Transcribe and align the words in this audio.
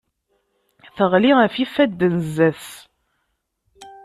Teɣli 0.95 1.31
ɣef 1.39 1.53
yifadden 1.57 2.15
zzat-s. 2.25 2.67